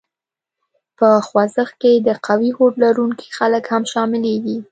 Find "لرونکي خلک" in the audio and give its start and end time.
2.85-3.63